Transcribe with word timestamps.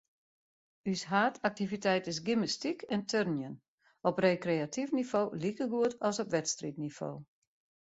Us 0.93 1.01
haadaktiviteit 1.09 2.09
is 2.13 2.21
gymnastyk 2.29 2.81
en 2.97 3.05
turnjen, 3.13 3.55
op 4.13 4.23
rekreatyf 4.27 4.89
nivo 5.01 5.23
likegoed 5.45 5.97
as 6.13 6.21
op 6.27 6.35
wedstriidnivo. 6.39 7.15